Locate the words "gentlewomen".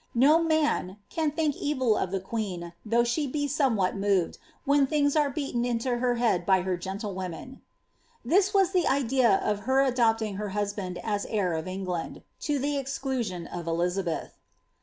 6.75-7.61